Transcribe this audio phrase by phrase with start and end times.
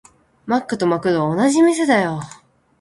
[0.47, 2.21] マックとマクドは同じ店だよ。